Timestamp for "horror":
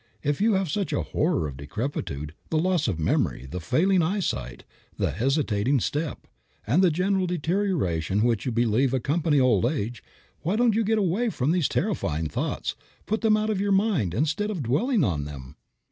1.03-1.47